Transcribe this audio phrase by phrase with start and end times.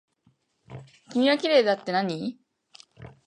[1.11, 2.39] 君はきれいだってなに。